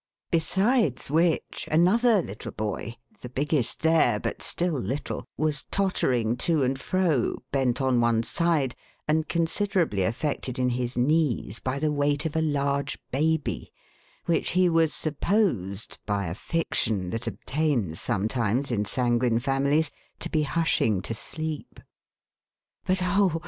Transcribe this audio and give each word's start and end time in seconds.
Besides 0.31 1.11
which, 1.11 1.69
another 1.71 2.23
little 2.23 2.51
boy— 2.51 2.95
the 3.21 3.29
biggest 3.29 3.81
there, 3.83 4.19
but 4.19 4.41
still 4.41 4.73
little— 4.73 5.25
was 5.37 5.65
tottering 5.69 6.37
to 6.37 6.63
and 6.63 6.79
fro, 6.81 7.43
bent 7.51 7.81
on 7.81 8.01
one 8.01 8.23
side, 8.23 8.73
and 9.07 9.29
considerably 9.29 10.01
affected 10.01 10.57
in 10.57 10.69
his 10.71 10.97
knees 10.97 11.59
by 11.59 11.77
the 11.77 11.91
weight 11.91 12.25
of 12.25 12.35
a 12.35 12.41
large 12.41 12.97
baby, 13.11 13.71
which 14.25 14.49
he 14.57 14.67
was 14.69 14.91
supposed, 14.91 15.99
by 16.07 16.25
a 16.25 16.33
fiction 16.33 17.11
that 17.11 17.27
obtains 17.27 18.01
sometimes 18.01 18.71
in 18.71 18.85
sanguine 18.85 19.37
families, 19.37 19.91
to 20.17 20.31
be 20.31 20.41
hushing 20.41 21.03
to 21.03 21.13
sleep. 21.13 21.79
But 22.87 23.01
oh 23.03 23.39